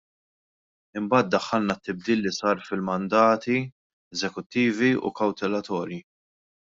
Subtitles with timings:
[1.01, 3.59] Imbagħad daħħalna t-tibdil li sar fil-mandati
[4.17, 6.01] eżekuttivi u kawtelatorji.